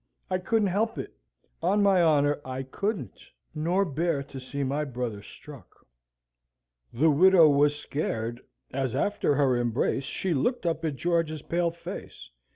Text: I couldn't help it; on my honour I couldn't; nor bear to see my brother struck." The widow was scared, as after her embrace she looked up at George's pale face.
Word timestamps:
I 0.31 0.39
couldn't 0.39 0.69
help 0.69 0.97
it; 0.97 1.13
on 1.61 1.83
my 1.83 2.01
honour 2.01 2.41
I 2.43 2.63
couldn't; 2.63 3.19
nor 3.53 3.85
bear 3.85 4.23
to 4.23 4.39
see 4.39 4.63
my 4.63 4.83
brother 4.83 5.21
struck." 5.21 5.85
The 6.91 7.11
widow 7.11 7.47
was 7.47 7.75
scared, 7.75 8.41
as 8.71 8.95
after 8.95 9.35
her 9.35 9.55
embrace 9.55 10.03
she 10.05 10.33
looked 10.33 10.65
up 10.65 10.83
at 10.83 10.95
George's 10.95 11.43
pale 11.43 11.69
face. 11.69 12.31